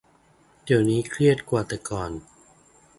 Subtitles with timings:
[0.63, 2.11] เดี๋ยวนี้เครียดกว่าแต่ก่อน